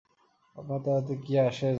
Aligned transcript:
আপনার 0.55 0.79
তাহাতে 0.79 1.13
কী 1.17 1.33
আসে 1.41 1.61
যায়। 1.61 1.69